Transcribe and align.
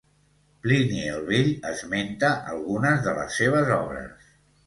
Plini 0.67 1.01
el 1.15 1.19
Vell 1.27 1.49
esmenta 1.73 2.31
algunes 2.53 3.05
de 3.09 3.15
les 3.19 3.39
seves 3.43 3.69
obres. 3.79 4.35